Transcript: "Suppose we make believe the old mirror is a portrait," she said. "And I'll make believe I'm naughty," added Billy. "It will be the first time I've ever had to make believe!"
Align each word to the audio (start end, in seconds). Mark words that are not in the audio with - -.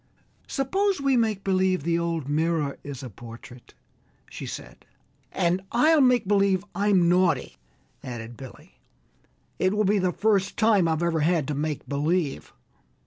"Suppose 0.47 0.99
we 0.99 1.15
make 1.15 1.43
believe 1.43 1.83
the 1.83 1.99
old 1.99 2.27
mirror 2.27 2.79
is 2.83 3.03
a 3.03 3.09
portrait," 3.11 3.75
she 4.31 4.47
said. 4.47 4.83
"And 5.31 5.61
I'll 5.71 6.01
make 6.01 6.27
believe 6.27 6.65
I'm 6.73 7.07
naughty," 7.07 7.57
added 8.03 8.35
Billy. 8.35 8.79
"It 9.59 9.75
will 9.77 9.85
be 9.85 9.99
the 9.99 10.11
first 10.11 10.57
time 10.57 10.87
I've 10.87 11.03
ever 11.03 11.19
had 11.19 11.47
to 11.49 11.53
make 11.53 11.87
believe!" 11.87 12.51